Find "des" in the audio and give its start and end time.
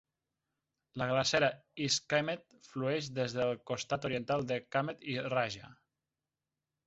3.19-3.35